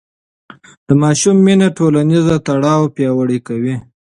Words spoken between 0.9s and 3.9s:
ماشوم مینه ټولنیز تړاو پیاوړی کوي.